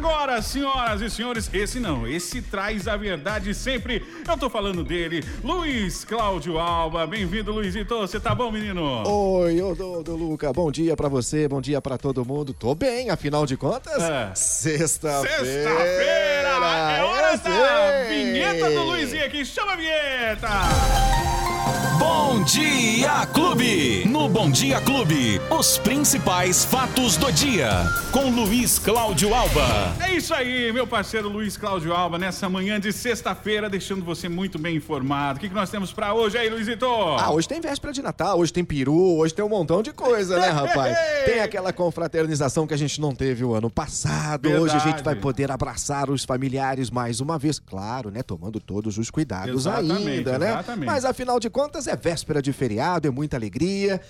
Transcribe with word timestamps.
Agora, 0.00 0.40
senhoras 0.40 1.02
e 1.02 1.10
senhores, 1.10 1.50
esse 1.52 1.78
não, 1.78 2.08
esse 2.08 2.40
traz 2.40 2.88
a 2.88 2.96
verdade 2.96 3.52
sempre. 3.52 4.02
Eu 4.26 4.38
tô 4.38 4.48
falando 4.48 4.82
dele, 4.82 5.22
Luiz 5.44 6.06
Cláudio 6.06 6.58
Alba. 6.58 7.06
Bem-vindo, 7.06 7.52
Luizito. 7.52 7.98
Você 7.98 8.18
tá 8.18 8.34
bom, 8.34 8.50
menino? 8.50 9.06
Oi, 9.06 9.60
ô 9.60 9.74
do, 9.74 10.16
Luca. 10.16 10.54
Bom 10.54 10.72
dia 10.72 10.96
pra 10.96 11.06
você, 11.06 11.46
bom 11.46 11.60
dia 11.60 11.82
pra 11.82 11.98
todo 11.98 12.24
mundo. 12.24 12.54
Tô 12.54 12.74
bem, 12.74 13.10
afinal 13.10 13.44
de 13.44 13.58
contas. 13.58 14.02
É. 14.02 14.32
Sexta-feira. 14.34 15.44
Sexta-feira! 15.44 16.48
É 16.96 17.02
hora 17.02 17.32
Eu 17.34 17.38
da 17.38 18.08
vinheta 18.08 18.70
do 18.70 18.82
Luizinho 18.84 19.26
aqui. 19.26 19.44
Chama 19.44 19.74
a 19.74 19.76
vinheta! 19.76 20.48
Bom 22.00 22.42
Dia 22.44 23.26
Clube. 23.26 24.08
No 24.08 24.26
Bom 24.26 24.50
Dia 24.50 24.80
Clube, 24.80 25.38
os 25.50 25.76
principais 25.76 26.64
fatos 26.64 27.18
do 27.18 27.30
dia. 27.30 27.68
Com 28.10 28.30
Luiz 28.30 28.78
Cláudio 28.78 29.34
Alba. 29.34 29.94
É 30.00 30.14
isso 30.14 30.32
aí, 30.32 30.72
meu 30.72 30.86
parceiro 30.86 31.28
Luiz 31.28 31.58
Cláudio 31.58 31.92
Alba, 31.92 32.18
nessa 32.18 32.48
manhã 32.48 32.80
de 32.80 32.90
sexta-feira, 32.90 33.68
deixando 33.68 34.02
você 34.02 34.30
muito 34.30 34.58
bem 34.58 34.76
informado. 34.76 35.36
O 35.36 35.40
que, 35.40 35.50
que 35.50 35.54
nós 35.54 35.68
temos 35.68 35.92
pra 35.92 36.14
hoje 36.14 36.38
aí, 36.38 36.48
Luizito? 36.48 36.86
Ah, 36.86 37.30
hoje 37.30 37.46
tem 37.46 37.60
véspera 37.60 37.92
de 37.92 38.00
Natal, 38.00 38.38
hoje 38.38 38.50
tem 38.50 38.64
peru, 38.64 39.18
hoje 39.18 39.34
tem 39.34 39.44
um 39.44 39.48
montão 39.50 39.82
de 39.82 39.92
coisa, 39.92 40.40
né, 40.40 40.48
rapaz? 40.48 40.96
Tem 41.26 41.40
aquela 41.40 41.70
confraternização 41.70 42.66
que 42.66 42.72
a 42.72 42.78
gente 42.78 42.98
não 42.98 43.14
teve 43.14 43.44
o 43.44 43.52
ano 43.54 43.68
passado. 43.68 44.48
Hoje 44.48 44.74
a 44.74 44.78
gente 44.78 44.84
Verdade. 44.84 45.04
vai 45.04 45.14
poder 45.16 45.50
abraçar 45.50 46.08
os 46.08 46.24
familiares 46.24 46.90
mais 46.90 47.20
uma 47.20 47.38
vez, 47.38 47.58
claro, 47.58 48.10
né? 48.10 48.22
Tomando 48.22 48.58
todos 48.58 48.96
os 48.96 49.10
cuidados 49.10 49.66
Exatamente, 49.66 50.08
ainda, 50.08 50.38
né? 50.38 50.48
exatamente. 50.48 50.86
Mas 50.86 51.04
afinal 51.04 51.38
de 51.38 51.50
contas 51.50 51.89
é 51.90 51.96
véspera 51.96 52.40
de 52.40 52.52
feriado, 52.52 53.06
é 53.06 53.10
muita 53.10 53.36
alegria. 53.36 54.00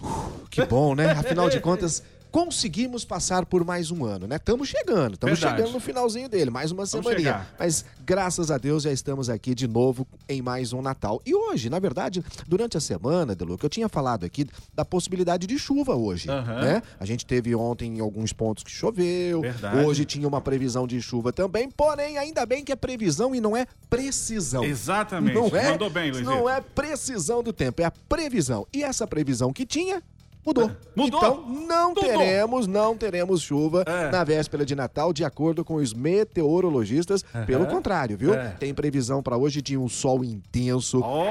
Uh, 0.00 0.46
que 0.50 0.64
bom, 0.64 0.94
né? 0.94 1.12
Afinal 1.12 1.48
de 1.48 1.60
contas. 1.60 2.02
Conseguimos 2.30 3.04
passar 3.04 3.44
por 3.44 3.64
mais 3.64 3.90
um 3.90 4.04
ano, 4.04 4.26
né? 4.26 4.36
Estamos 4.36 4.68
chegando, 4.68 5.14
estamos 5.14 5.38
chegando 5.38 5.72
no 5.72 5.80
finalzinho 5.80 6.28
dele, 6.28 6.50
mais 6.50 6.70
uma 6.70 6.86
chegar. 6.86 7.54
Mas 7.58 7.84
graças 8.06 8.50
a 8.50 8.58
Deus 8.58 8.84
já 8.84 8.92
estamos 8.92 9.28
aqui 9.28 9.54
de 9.54 9.66
novo 9.66 10.06
em 10.28 10.40
mais 10.40 10.72
um 10.72 10.80
Natal. 10.80 11.20
E 11.26 11.34
hoje, 11.34 11.68
na 11.68 11.78
verdade, 11.78 12.24
durante 12.46 12.76
a 12.76 12.80
semana, 12.80 13.34
Deluca, 13.34 13.66
eu 13.66 13.70
tinha 13.70 13.88
falado 13.88 14.24
aqui 14.24 14.46
da 14.74 14.84
possibilidade 14.84 15.46
de 15.46 15.58
chuva 15.58 15.96
hoje, 15.96 16.30
Aham. 16.30 16.60
né? 16.60 16.82
A 17.00 17.04
gente 17.04 17.26
teve 17.26 17.54
ontem 17.54 17.98
em 17.98 18.00
alguns 18.00 18.32
pontos 18.32 18.62
que 18.62 18.70
choveu. 18.70 19.40
Verdade. 19.40 19.84
Hoje 19.84 20.04
tinha 20.04 20.28
uma 20.28 20.40
previsão 20.40 20.86
de 20.86 21.00
chuva 21.02 21.32
também, 21.32 21.68
porém, 21.68 22.16
ainda 22.16 22.46
bem 22.46 22.64
que 22.64 22.70
é 22.70 22.76
previsão 22.76 23.34
e 23.34 23.40
não 23.40 23.56
é 23.56 23.66
precisão. 23.88 24.62
Exatamente. 24.62 25.34
Não 25.34 25.48
é, 25.48 25.70
Mandou 25.72 25.90
bem, 25.90 26.12
não 26.22 26.48
é 26.48 26.60
precisão 26.60 27.42
do 27.42 27.52
tempo, 27.52 27.82
é 27.82 27.86
a 27.86 27.90
previsão. 27.90 28.66
E 28.72 28.84
essa 28.84 29.06
previsão 29.06 29.52
que 29.52 29.66
tinha 29.66 30.00
mudou. 30.44 30.70
Mudou? 30.96 31.18
Então 31.20 31.44
não 31.66 31.94
teremos, 31.94 32.66
não 32.66 32.96
teremos 32.96 33.40
chuva 33.42 33.84
É. 33.86 34.10
na 34.10 34.24
véspera 34.24 34.64
de 34.64 34.74
Natal, 34.74 35.12
de 35.12 35.24
acordo 35.24 35.64
com 35.64 35.74
os 35.76 35.92
meteorologistas. 35.94 37.24
Pelo 37.46 37.66
contrário, 37.66 38.16
viu? 38.16 38.34
É. 38.34 38.50
Tem 38.58 38.72
previsão 38.74 39.22
para 39.22 39.36
hoje 39.36 39.60
de 39.62 39.76
um 39.76 39.88
sol 39.88 40.24
intenso. 40.24 41.00
Ó, 41.02 41.24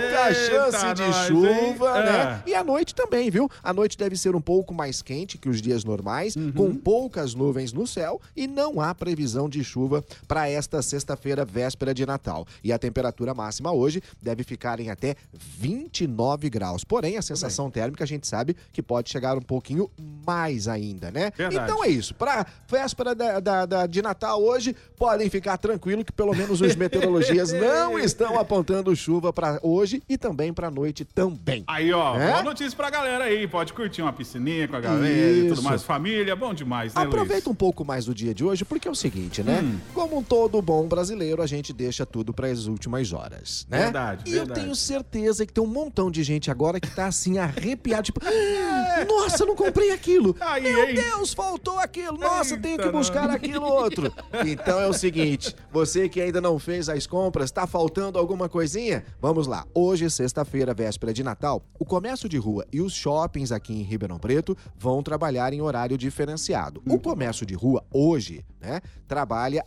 Pouca 0.00 0.28
Eita, 0.30 0.34
chance 0.34 0.94
de 0.94 1.02
nós, 1.02 1.30
hein? 1.30 1.72
chuva, 1.72 1.98
É. 1.98 2.04
né? 2.04 2.42
E 2.46 2.54
a 2.54 2.64
noite 2.64 2.94
também, 2.94 3.30
viu? 3.30 3.50
A 3.62 3.72
noite 3.72 3.96
deve 3.98 4.16
ser 4.16 4.34
um 4.34 4.40
pouco 4.40 4.72
mais 4.74 5.02
quente 5.02 5.36
que 5.38 5.48
os 5.48 5.60
dias 5.60 5.84
normais, 5.84 6.34
Uhum. 6.36 6.52
com 6.52 6.74
poucas 6.74 7.34
nuvens 7.34 7.72
no 7.72 7.86
céu 7.86 8.20
e 8.36 8.46
não 8.46 8.80
há 8.80 8.94
previsão 8.94 9.48
de 9.48 9.62
chuva 9.64 10.04
para 10.26 10.48
esta 10.48 10.80
sexta-feira, 10.82 11.44
véspera 11.44 11.92
de 11.94 12.04
Natal. 12.06 12.46
E 12.62 12.72
a 12.72 12.78
temperatura 12.78 13.34
máxima 13.34 13.72
hoje 13.72 14.02
deve 14.20 14.42
ficar 14.44 14.80
em 14.80 14.90
até 14.90 15.14
29 15.32 16.48
graus. 16.50 16.84
Porém, 16.84 17.16
a 17.16 17.22
sensação 17.22 17.70
térmica 17.70 18.04
a 18.04 18.06
gente 18.06 18.26
sabe 18.26 18.56
que 18.72 18.82
pode 18.82 19.10
chegar 19.10 19.36
um 19.36 19.42
pouquinho 19.42 19.90
mais 20.26 20.68
ainda, 20.68 21.10
né? 21.10 21.32
Verdade. 21.36 21.70
Então 21.70 21.84
é 21.84 21.88
isso. 21.88 22.14
Para 22.14 22.46
véspera 22.68 23.14
da, 23.14 23.40
da- 23.40 23.66
da- 23.66 23.86
de 23.86 24.02
Natal 24.02 24.42
hoje, 24.42 24.74
podem 24.96 25.28
ficar 25.28 25.56
tranquilo 25.58 26.04
que 26.04 26.12
pelo 26.12 26.34
menos 26.34 26.60
os 26.60 26.74
meteorologias 26.76 27.52
não 27.52 27.98
estão 27.98 28.38
apontando 28.38 28.94
chuva 28.94 29.32
para 29.32 29.58
hoje 29.62 29.81
e 30.08 30.16
também 30.18 30.52
para 30.52 30.70
noite 30.70 31.04
também. 31.04 31.64
Aí, 31.66 31.92
ó, 31.92 32.16
É? 32.18 32.30
boa 32.30 32.42
notícia 32.42 32.76
pra 32.76 32.90
galera 32.90 33.24
aí. 33.24 33.46
Pode 33.48 33.72
curtir 33.72 34.02
uma 34.02 34.12
piscininha 34.12 34.68
com 34.68 34.76
a 34.76 34.80
galera 34.80 35.08
e 35.08 35.42
tudo 35.48 35.54
Isso. 35.54 35.62
mais. 35.62 35.82
Família, 35.82 36.34
bom 36.36 36.52
demais, 36.54 36.94
né, 36.94 37.02
Aproveita 37.02 37.44
Luiz? 37.44 37.46
um 37.48 37.54
pouco 37.54 37.84
mais 37.84 38.04
do 38.04 38.14
dia 38.14 38.34
de 38.34 38.44
hoje, 38.44 38.64
porque 38.64 38.86
é 38.86 38.90
o 38.90 38.94
seguinte, 38.94 39.42
né? 39.42 39.60
Hum. 39.62 39.78
Como 39.94 40.18
um 40.18 40.22
todo 40.22 40.60
bom 40.62 40.86
brasileiro, 40.86 41.42
a 41.42 41.46
gente 41.46 41.72
deixa 41.72 42.04
tudo 42.06 42.32
para 42.32 42.48
as 42.48 42.66
últimas 42.66 43.12
horas, 43.12 43.66
né? 43.68 43.78
Verdade, 43.84 44.22
E 44.26 44.32
eu 44.34 44.38
verdade. 44.40 44.60
tenho 44.60 44.74
certeza 44.74 45.44
que 45.46 45.52
tem 45.52 45.62
um 45.62 45.66
montão 45.66 46.10
de 46.10 46.22
gente 46.22 46.50
agora 46.50 46.78
que 46.80 46.90
tá 46.90 47.06
assim 47.06 47.38
arrepiado, 47.38 48.02
tipo, 48.04 48.20
"Ah, 48.24 49.04
nossa, 49.08 49.44
não 49.44 49.56
comprei 49.56 49.90
aquilo. 49.92 50.36
Meu? 50.62 50.94
Deus, 50.94 51.32
faltou 51.32 51.78
aquilo. 51.78 52.18
Nossa, 52.18 52.56
tenho 52.56 52.76
que 52.78 52.84
Eita, 52.84 52.92
buscar 52.96 53.28
não. 53.28 53.34
aquilo 53.34 53.64
outro. 53.66 54.12
Então 54.46 54.78
é 54.80 54.86
o 54.86 54.92
seguinte, 54.92 55.54
você 55.72 56.08
que 56.08 56.20
ainda 56.20 56.40
não 56.40 56.58
fez 56.58 56.88
as 56.88 57.06
compras, 57.06 57.50
tá 57.50 57.66
faltando 57.66 58.18
alguma 58.18 58.48
coisinha? 58.48 59.04
Vamos 59.20 59.46
lá. 59.46 59.64
Hoje, 59.74 60.10
sexta-feira, 60.10 60.74
véspera 60.74 61.14
de 61.14 61.22
Natal, 61.22 61.64
o 61.78 61.84
comércio 61.86 62.28
de 62.28 62.36
rua 62.36 62.66
e 62.70 62.82
os 62.82 62.92
shoppings 62.92 63.50
aqui 63.50 63.72
em 63.72 63.82
Ribeirão 63.82 64.18
Preto 64.18 64.54
vão 64.76 65.02
trabalhar 65.02 65.54
em 65.54 65.62
horário 65.62 65.96
diferenciado. 65.96 66.82
O 66.86 66.98
comércio 67.00 67.46
de 67.46 67.54
rua 67.54 67.82
hoje, 67.90 68.44
né, 68.60 68.82
trabalha 69.08 69.64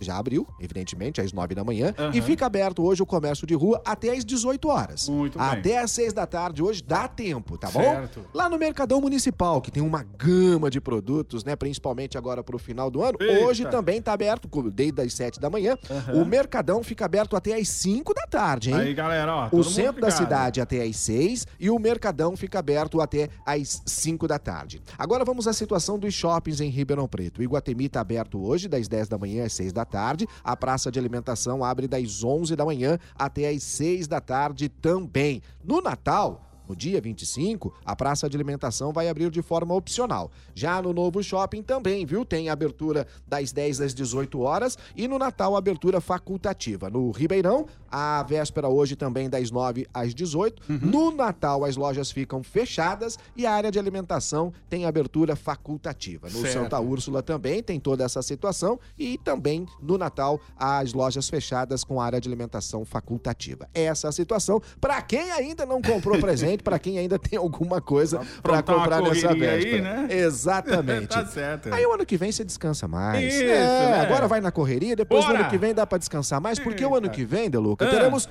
já 0.00 0.16
abriu, 0.16 0.46
evidentemente, 0.58 1.20
às 1.20 1.32
9 1.32 1.54
da 1.54 1.62
manhã, 1.64 1.94
Aham. 1.98 2.10
e 2.14 2.20
fica 2.22 2.46
aberto 2.46 2.82
hoje 2.82 3.02
o 3.02 3.06
comércio 3.06 3.46
de 3.46 3.54
rua 3.54 3.80
até 3.84 4.10
às 4.10 4.24
18 4.24 4.68
horas. 4.68 5.08
Muito 5.08 5.38
bem. 5.38 5.46
Até 5.46 5.78
às 5.78 5.90
6 5.92 6.12
da 6.12 6.26
tarde 6.26 6.62
hoje 6.62 6.82
dá 6.82 7.06
tempo, 7.08 7.58
tá 7.58 7.68
Certo. 7.68 8.20
bom? 8.20 8.26
Lá 8.34 8.48
no 8.48 8.58
Mercadão 8.58 9.00
Municipal, 9.00 9.60
que 9.60 9.70
tem 9.70 9.82
uma 9.82 10.02
gama 10.02 10.70
de 10.70 10.80
produtos, 10.80 11.44
né, 11.44 11.54
principalmente 11.56 12.16
agora 12.16 12.42
pro 12.42 12.58
final 12.58 12.90
do 12.90 13.02
ano, 13.02 13.16
Eita. 13.20 13.44
hoje 13.44 13.64
também 13.68 14.00
tá 14.00 14.12
aberto 14.12 14.48
desde 14.70 15.00
as 15.02 15.12
7 15.14 15.38
da 15.40 15.50
manhã. 15.50 15.76
Aham. 15.90 16.22
O 16.22 16.24
Mercadão 16.24 16.82
fica 16.82 17.04
aberto 17.04 17.36
até 17.36 17.54
às 17.54 17.68
5 17.68 18.14
da 18.14 18.22
tarde, 18.26 18.70
hein? 18.70 18.76
Aí, 18.76 18.94
galera, 18.94 19.34
ó. 19.34 19.48
O 19.52 19.62
centro 19.62 20.00
da 20.00 20.08
ligado. 20.08 20.18
cidade 20.18 20.60
até 20.60 20.82
às 20.82 20.96
6 20.96 21.46
e 21.58 21.70
o 21.70 21.78
Mercadão 21.78 22.36
fica 22.36 22.58
aberto 22.58 23.00
até 23.00 23.28
às 23.44 23.82
5 23.86 24.26
da 24.26 24.38
tarde. 24.38 24.82
Agora 24.98 25.24
vamos 25.24 25.46
à 25.46 25.52
situação 25.52 25.98
dos 25.98 26.14
shoppings 26.14 26.60
em 26.60 26.68
Ribeirão 26.70 27.06
Preto. 27.08 27.38
O 27.40 27.42
Iguatemi 27.42 27.86
está 27.86 28.00
aberto 28.00 28.42
hoje, 28.42 28.68
das 28.68 28.88
10 28.88 29.08
da 29.08 29.18
manhã 29.18 29.44
às 29.44 29.52
6 29.52 29.72
da 29.72 29.84
tarde. 29.90 30.26
A 30.42 30.56
praça 30.56 30.90
de 30.90 30.98
alimentação 30.98 31.64
abre 31.64 31.86
das 31.86 32.24
11 32.24 32.56
da 32.56 32.64
manhã 32.64 32.98
até 33.14 33.48
às 33.48 33.62
6 33.62 34.06
da 34.06 34.20
tarde 34.20 34.68
também. 34.68 35.42
No 35.62 35.82
Natal. 35.82 36.49
No 36.70 36.76
dia 36.76 37.00
25, 37.00 37.74
a 37.84 37.96
praça 37.96 38.30
de 38.30 38.36
alimentação 38.36 38.92
vai 38.92 39.08
abrir 39.08 39.28
de 39.28 39.42
forma 39.42 39.74
opcional. 39.74 40.30
Já 40.54 40.80
no 40.80 40.92
novo 40.92 41.20
shopping 41.20 41.64
também, 41.64 42.06
viu? 42.06 42.24
Tem 42.24 42.48
abertura 42.48 43.08
das 43.26 43.50
10 43.50 43.80
às 43.80 43.92
18 43.92 44.38
horas 44.38 44.78
e 44.94 45.08
no 45.08 45.18
Natal 45.18 45.56
abertura 45.56 46.00
facultativa. 46.00 46.88
No 46.88 47.10
Ribeirão, 47.10 47.66
a 47.90 48.22
véspera 48.22 48.68
hoje 48.68 48.94
também 48.94 49.28
das 49.28 49.50
9 49.50 49.84
às 49.92 50.14
18. 50.14 50.62
No 50.80 51.10
Natal 51.10 51.64
as 51.64 51.76
lojas 51.76 52.12
ficam 52.12 52.40
fechadas 52.40 53.18
e 53.36 53.44
a 53.44 53.52
área 53.52 53.72
de 53.72 53.78
alimentação 53.80 54.52
tem 54.68 54.86
abertura 54.86 55.34
facultativa. 55.34 56.28
No 56.28 56.42
Certo. 56.42 56.52
Santa 56.52 56.78
Úrsula 56.78 57.20
também 57.20 57.64
tem 57.64 57.80
toda 57.80 58.04
essa 58.04 58.22
situação 58.22 58.78
e 58.96 59.18
também 59.18 59.66
no 59.82 59.98
Natal 59.98 60.40
as 60.56 60.92
lojas 60.92 61.28
fechadas 61.28 61.82
com 61.82 62.00
área 62.00 62.20
de 62.20 62.28
alimentação 62.28 62.84
facultativa. 62.84 63.68
Essa 63.74 64.06
é 64.06 64.10
a 64.10 64.12
situação 64.12 64.62
para 64.80 65.02
quem 65.02 65.32
ainda 65.32 65.66
não 65.66 65.82
comprou 65.82 66.16
presente, 66.20 66.59
para 66.62 66.78
quem 66.78 66.98
ainda 66.98 67.18
tem 67.20 67.38
alguma 67.38 67.80
coisa 67.80 68.20
para 68.42 68.62
comprar 68.62 69.00
nessa 69.02 69.28
correria 69.28 69.50
aí, 69.52 69.64
véspera. 69.64 69.82
né? 70.02 70.06
Exatamente. 70.10 71.08
Tá 71.20 71.26
certo. 71.26 71.72
Aí 71.72 71.84
o 71.86 71.92
ano 71.92 72.04
que 72.06 72.16
vem 72.16 72.30
você 72.32 72.44
descansa 72.44 72.86
mais. 72.88 73.32
Isso, 73.34 73.42
é, 73.42 73.46
né? 73.46 74.00
Agora 74.00 74.26
vai 74.28 74.40
na 74.40 74.50
correria, 74.50 74.94
depois 74.96 75.24
no 75.24 75.30
Bora! 75.30 75.40
ano 75.44 75.50
que 75.50 75.58
vem 75.58 75.74
dá 75.74 75.86
pra 75.86 75.98
descansar 75.98 76.40
mais, 76.40 76.58
porque 76.58 76.84
o 76.84 76.94
ano 76.94 77.06
Eita. 77.06 77.16
que 77.16 77.24
vem, 77.24 77.48
Deluca, 77.50 77.86
Ah. 77.86 77.90
teremos 77.90 78.28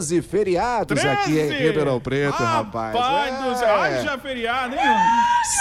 13 0.00 0.22
feriados 0.22 1.04
aqui 1.04 1.30
em 1.32 1.46
13? 1.48 1.54
Ribeirão 1.62 2.00
Preto, 2.00 2.32
rapaz. 2.42 2.94
Rapaz 2.96 3.44
do 3.44 3.58
céu. 3.58 3.68
É. 3.84 3.98
Haja 4.00 4.18
feriado, 4.18 4.74
hein? 4.74 4.80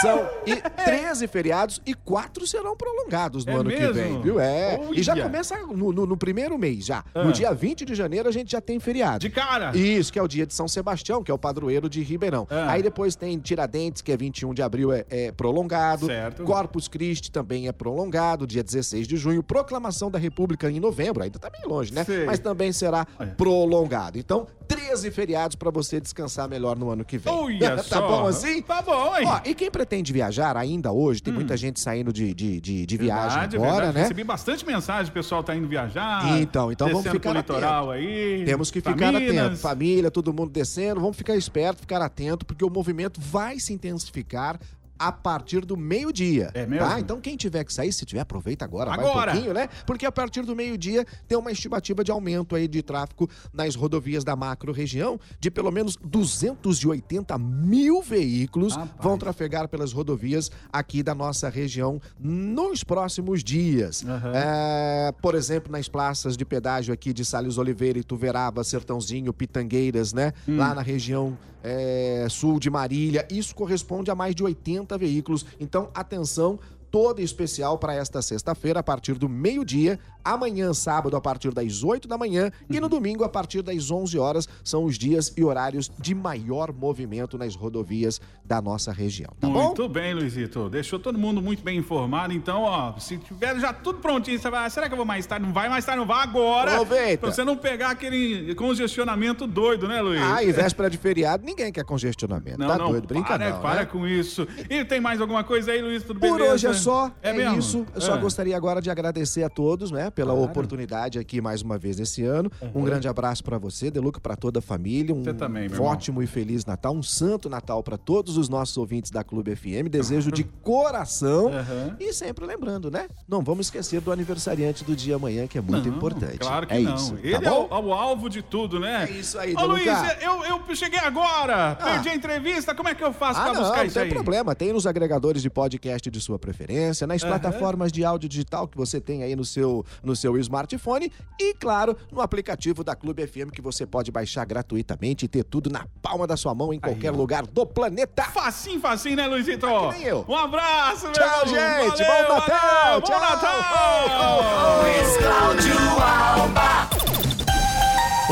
São 0.02 0.30
e 0.46 0.56
13 0.86 1.28
feriados 1.28 1.82
e 1.86 1.94
quatro 1.94 2.48
serão 2.48 2.76
prolongados 2.76 3.46
no 3.46 3.52
É 3.52 3.56
ano 3.56 3.70
que 3.70 3.78
mesmo? 3.80 3.94
vem, 3.94 4.22
viu? 4.22 4.40
É. 4.40 4.80
E 4.94 5.04
já 5.04 5.16
começa 5.22 5.58
no, 5.58 5.92
no- 5.92 6.06
no 6.06 6.18
primeiro 6.18 6.58
mês, 6.58 6.86
já. 6.86 7.04
Ah. 7.14 7.24
No 7.24 7.32
dia 7.32 7.54
20 7.54 7.84
de 7.86 7.94
janeiro 7.96 8.30
a 8.30 8.32
gente 8.32 8.52
já 8.52 8.62
tem 8.62 8.80
feriado. 8.80 9.20
De 9.20 9.30
cara. 9.30 9.76
Isso, 9.76 10.12
que 10.14 10.18
é 10.20 10.22
o 10.24 10.28
dia 10.28 10.46
de 10.46 10.54
São 10.54 10.68
Sebastião, 10.68 11.24
que 11.24 11.30
é 11.32 11.34
o 11.34 11.38
padroeiro 11.38 11.90
de 11.90 12.02
Ribeirão. 12.02 12.48
Ah. 12.50 12.72
Aí 12.72 12.82
depois 12.82 13.16
tem 13.16 13.38
Tiradentes, 13.40 14.02
que 14.02 14.12
é 14.12 14.18
21 14.18 14.54
de 14.54 14.62
abril, 14.62 14.92
é, 14.94 15.06
é 15.10 15.32
prolongado. 15.32 16.06
Certo. 16.06 16.44
Corpus 16.44 16.88
Christi 16.88 17.32
também 17.32 17.68
é 17.68 17.72
prolongado, 17.72 18.48
dia 18.48 18.64
16 18.64 19.08
de 19.08 19.18
junho. 19.18 19.44
Proclamação 19.44 20.10
da 20.10 20.18
República 20.20 20.70
em 20.70 20.80
novembro, 20.80 21.24
ainda 21.24 21.38
tá 21.40 21.50
bem 21.50 21.62
longe, 21.66 21.94
né? 21.94 22.04
Sei. 22.04 22.26
Mas 22.26 22.40
também 22.40 22.72
será 22.72 23.06
prolongado. 23.38 24.18
Então, 24.30 24.46
13 24.68 25.10
feriados 25.10 25.56
pra 25.56 25.72
você 25.72 26.00
descansar 26.00 26.48
melhor 26.48 26.78
no 26.78 26.92
ano 26.92 27.04
que 27.04 27.18
vem. 27.18 27.34
Olha 27.34 27.78
tá 27.82 27.82
só. 27.82 28.08
bom 28.08 28.28
assim? 28.28 28.62
Tá 28.62 28.80
bom, 28.80 29.18
hein? 29.18 29.26
Ó, 29.26 29.42
e 29.44 29.56
quem 29.56 29.72
pretende 29.72 30.14
viajar 30.14 30.56
ainda 30.56 30.92
hoje, 30.92 31.24
tem 31.24 31.34
muita 31.34 31.58
gente 31.58 31.80
saindo 31.80 32.14
de, 32.14 32.32
de, 32.36 32.62
de, 32.62 32.86
de 32.86 32.98
viagem 32.98 33.40
Verdade, 33.40 33.56
agora, 33.56 33.72
verdade. 33.72 33.96
né? 33.96 34.02
Recebi 34.04 34.24
bastante 34.24 34.64
mensagem, 34.68 35.10
o 35.10 35.14
pessoal 35.16 35.44
tá 35.44 35.56
indo 35.56 35.68
viajar. 35.68 36.40
Então, 36.40 36.72
então 36.72 36.88
vamos 36.90 37.08
ficar 37.08 37.32
pro 37.32 37.40
litoral 37.40 37.90
aí. 37.90 38.46
Temos 38.46 38.70
que 38.70 38.82
ficar 38.82 39.16
atento. 39.16 39.58
Família, 39.58 40.12
todo 40.12 40.32
mundo 40.32 40.52
descendo. 40.52 41.02
Vamos 41.02 41.18
ficar 41.18 41.36
esperto, 41.36 41.80
ficar 41.80 42.00
atento, 42.00 42.46
porque 42.46 42.64
o 42.64 42.70
movimento 42.70 43.20
vai 43.20 43.60
se 43.60 43.74
intensificar 43.74 44.60
a 45.00 45.12
partir 45.12 45.66
do 45.66 45.78
meio-dia. 45.78 46.52
É 46.54 46.68
mesmo? 46.68 46.86
Tá? 46.86 47.00
Então 47.00 47.22
quem 47.22 47.38
tiver 47.38 47.64
que 47.64 47.74
sair, 47.74 47.92
se 47.94 48.06
tiver, 48.06 48.20
aproveita 48.20 48.66
agora, 48.66 48.90
vai 48.92 49.00
Agora! 49.00 49.32
um 49.32 49.34
pouquinho, 49.34 49.54
né? 49.54 49.70
Porque 49.88 50.06
a 50.06 50.12
partir 50.12 50.44
do 50.44 50.56
meio-dia 50.56 51.06
tem 51.28 51.38
uma 51.38 51.52
estimativa 51.52 52.04
de 52.04 52.12
aumento 52.12 52.56
aí 52.56 52.68
de 52.68 52.84
tráfego 52.84 53.30
nas 53.54 53.76
rodovias 53.76 54.24
da 54.24 54.36
macro-região 54.36 55.20
de 55.40 55.50
pelo 55.50 55.72
menos 55.72 55.96
280 56.04 57.38
mil 57.38 58.02
veículos 58.02 58.76
Rapaz. 58.76 58.92
vão 59.00 59.18
trafegar 59.18 59.68
pelas 59.70 59.94
rodovias 59.94 60.52
aqui 60.72 61.02
da 61.02 61.16
nossa 61.16 61.50
região 61.50 62.02
nos 62.20 62.84
próximos 62.84 63.44
dias. 63.44 64.04
Aham. 64.06 64.32
É, 64.36 65.12
por 65.22 65.36
exemplo, 65.36 65.72
nas 65.72 65.88
praças 65.88 66.36
de 66.36 66.44
pedágio 66.44 66.94
aqui 66.94 67.14
de 67.14 67.24
Salles 67.24 67.58
Oliveira, 67.58 68.00
Ituverava, 68.00 68.64
Sertãozinho, 68.64 69.34
Pitangueiras, 69.34 70.14
né? 70.14 70.34
Hum. 70.48 70.58
Lá 70.58 70.74
na 70.74 70.82
região 70.82 71.38
é, 71.64 72.28
sul 72.30 72.60
de 72.60 72.70
Marília. 72.70 73.28
Isso 73.30 73.56
corresponde 73.56 74.10
a 74.12 74.16
mais 74.16 74.36
de 74.36 74.44
80 74.44 74.98
veículos. 74.98 75.46
Então, 75.60 75.90
atenção. 75.94 76.60
Toda 76.92 77.22
especial 77.22 77.78
para 77.78 77.94
esta 77.94 78.22
sexta-feira, 78.22 78.80
a 78.80 78.84
partir 78.84 79.14
do 79.14 79.30
meio-dia, 79.30 80.00
amanhã, 80.26 80.74
sábado, 80.74 81.16
a 81.16 81.22
partir 81.22 81.52
das 81.54 81.84
8 81.84 82.08
da 82.08 82.18
manhã 82.18 82.52
e 82.70 82.80
no 82.80 82.90
domingo, 82.90 83.24
a 83.24 83.30
partir 83.30 83.62
das 83.62 83.92
11 83.92 84.18
horas, 84.18 84.48
são 84.64 84.84
os 84.86 84.98
dias 84.98 85.32
e 85.38 85.44
horários 85.44 85.92
de 86.00 86.16
maior 86.16 86.74
movimento 86.74 87.38
nas 87.38 87.56
rodovias 87.56 88.20
da 88.44 88.60
nossa 88.62 88.92
região. 88.92 89.30
Tá 89.40 89.48
bom? 89.48 89.66
Muito 89.68 89.88
bem, 89.88 90.14
Luizito. 90.16 90.68
Deixou 90.70 90.98
todo 90.98 91.18
mundo 91.18 91.42
muito 91.42 91.64
bem 91.64 91.78
informado. 91.78 92.34
Então, 92.34 92.64
ó, 92.64 92.98
se 92.98 93.18
tiver 93.18 93.60
já 93.60 93.72
tudo 93.72 94.00
prontinho, 94.00 94.40
você 94.40 94.50
vai, 94.50 94.66
"Ah, 94.66 94.70
será 94.70 94.88
que 94.88 94.94
eu 94.94 94.98
vou 94.98 95.06
mais 95.06 95.26
tarde? 95.28 95.46
Não 95.46 95.54
vai 95.54 95.70
mais 95.70 95.86
tarde, 95.86 96.00
não 96.00 96.08
vai 96.08 96.24
agora. 96.24 96.72
Aproveita. 96.74 97.20
Pra 97.28 97.32
você 97.32 97.44
não 97.44 97.56
pegar 97.56 97.92
aquele 97.92 98.56
congestionamento 98.56 99.46
doido, 99.46 99.88
né, 99.88 100.02
Luiz? 100.02 100.22
Ah, 100.22 100.44
e 100.44 100.52
véspera 100.52 100.90
de 100.90 100.98
feriado, 100.98 101.46
ninguém 101.46 101.72
quer 101.72 101.84
congestionamento. 101.86 102.58
não, 102.58 102.68
tá 102.68 102.78
não, 102.78 102.90
doido, 102.92 103.08
brinca 103.08 103.28
para, 103.38 103.50
não, 103.52 103.62
para 103.62 103.80
né? 103.82 103.86
com 103.86 104.08
isso. 104.08 104.48
E 104.70 104.84
tem 104.84 105.00
mais 105.00 105.22
alguma 105.22 105.44
coisa 105.44 105.72
aí, 105.72 105.82
Luiz? 105.82 106.04
Tudo 106.04 106.20
Por 106.20 106.34
beleza? 106.38 106.54
hoje 106.54 106.68
é 106.68 106.74
só, 106.80 107.12
é, 107.22 107.34
mesmo? 107.34 107.58
isso. 107.60 107.86
Eu 107.94 108.02
só 108.02 108.16
É. 108.16 108.18
gostaria 108.20 108.56
agora 108.58 108.82
de 108.82 108.90
agradecer 108.90 109.44
a 109.44 109.50
todos, 109.50 109.92
né, 109.92 110.10
pela 110.10 110.34
Claro. 110.34 110.50
oportunidade 110.50 111.20
aqui 111.20 111.42
mais 111.42 111.62
uma 111.62 111.78
vez 111.78 112.00
esse 112.00 112.24
ano. 112.24 112.52
Um 112.74 112.84
grande 112.84 113.08
abraço 113.08 113.44
pra 113.44 113.58
você, 113.58 113.90
Deluca, 113.92 114.20
pra 114.20 114.36
toda 114.36 114.60
a 114.60 114.62
família. 114.62 115.14
Um 115.14 115.24
Você 115.24 115.34
também, 115.34 115.70
ótimo 115.80 116.22
e 116.24 116.28
feliz 116.28 116.66
Natal, 116.66 116.94
um 116.94 117.04
santo 117.04 117.50
Natal 117.50 117.82
pra 117.84 117.98
todos 117.98 118.38
os 118.38 118.50
nossos 118.50 118.76
ouvintes 118.78 119.12
da 119.12 119.24
Clube 119.24 119.56
FM. 119.56 119.90
Desejo 119.90 120.32
de 120.32 120.44
coração 120.64 121.48
Aham. 121.54 121.96
e 122.00 122.12
sempre 122.14 122.46
lembrando, 122.46 122.90
né? 122.90 123.08
Não 123.28 123.42
vamos 123.44 123.68
esquecer 123.68 124.02
do 124.02 124.12
aniversariante 124.12 124.84
do 124.84 124.96
dia 124.96 125.16
amanhã, 125.16 125.46
que 125.48 125.58
é 125.58 125.62
muito 125.62 125.88
Não, 125.90 125.96
importante. 125.98 126.40
Claro 126.40 126.66
que 126.68 126.74
é 126.74 126.80
não. 126.80 126.96
isso. 126.96 127.16
Ele 127.22 127.40
tá 127.40 127.50
é 127.50 127.52
o, 127.52 127.68
bom? 127.68 127.86
o 127.88 127.94
alvo 127.94 128.30
de 128.30 128.42
tudo, 128.42 128.80
né? 128.80 129.08
É 129.10 129.12
isso 129.12 129.38
aí, 129.38 129.54
Ô, 129.56 129.66
Luiz, 129.66 129.86
eu, 130.22 130.44
eu 130.46 130.76
cheguei 130.76 131.00
agora. 131.00 131.76
Perdi 131.76 132.10
a 132.10 132.16
entrevista. 132.16 132.74
Como 132.76 132.88
é 132.90 132.96
que 132.96 133.04
eu 133.04 133.12
faço 133.14 133.40
Ah, 133.40 133.48
não, 133.54 133.62
buscar 133.62 133.78
não 133.78 133.86
isso 133.86 133.94
tem 133.96 134.04
aí? 134.04 134.10
problema. 134.10 134.56
Tem 134.56 134.72
nos 134.74 134.86
agregadores 134.88 135.42
de 135.42 135.50
podcast 135.50 136.10
de 136.10 136.22
sua 136.22 136.38
preferência, 136.40 136.69
nas 136.70 137.02
Aham. 137.02 137.18
plataformas 137.20 137.92
de 137.92 138.06
áudio 138.06 138.30
digital 138.30 138.68
que 138.68 138.78
você 138.78 139.02
tem 139.02 139.24
aí 139.24 139.36
no 139.36 139.44
seu, 139.44 139.86
no 140.04 140.16
seu 140.16 140.38
smartphone 140.38 141.12
e, 141.40 141.54
claro, 141.56 141.98
no 142.12 142.22
aplicativo 142.22 142.84
da 142.84 142.96
Clube 142.96 143.26
FM 143.26 143.50
que 143.54 143.62
você 143.62 143.86
pode 143.86 144.12
baixar 144.12 144.46
gratuitamente 144.46 145.26
e 145.26 145.28
ter 145.28 145.44
tudo 145.44 145.70
na 145.70 145.86
palma 146.02 146.28
da 146.28 146.38
sua 146.38 146.54
mão 146.54 146.72
em 146.74 146.80
qualquer 146.80 147.12
ó. 147.12 147.16
lugar 147.16 147.46
do 147.48 147.66
planeta. 147.66 148.24
Facinho, 148.26 148.80
facinho, 148.80 149.16
né, 149.16 149.28
Luizito? 149.28 149.68
que 149.68 149.98
nem 149.98 150.04
eu. 150.04 150.26
Um 150.28 150.36
abraço, 150.36 151.06
meu 151.06 151.14
Tchau, 151.14 151.46
irmão. 151.48 151.56
gente. 151.90 152.04
Valeu, 152.04 152.28
Bom 152.28 152.34
Natal. 152.36 152.60
valeu. 152.82 153.02
Tchau. 153.02 153.20
Bom 153.20 153.26
Natal. 153.26 154.82
Luiz 154.84 155.18
Cláudio 155.18 155.80
Alba. 156.02 156.90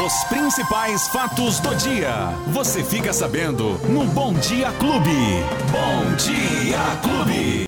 Os 0.06 0.24
principais 0.26 1.08
fatos 1.08 1.60
do 1.60 1.76
dia. 1.76 2.14
Você 2.54 2.84
fica 2.84 3.12
sabendo 3.12 3.70
no 3.90 4.06
Bom 4.06 4.32
Dia 4.36 4.72
Clube. 4.74 5.10
Bom 5.72 6.16
Dia 6.18 6.78
Clube. 7.02 7.66